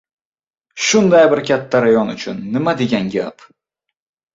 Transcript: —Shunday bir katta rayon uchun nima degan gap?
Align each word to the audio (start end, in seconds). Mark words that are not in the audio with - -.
—Shunday 0.85 1.29
bir 1.35 1.43
katta 1.51 1.85
rayon 1.87 2.13
uchun 2.17 2.43
nima 2.59 2.77
degan 2.85 3.17
gap? 3.21 3.51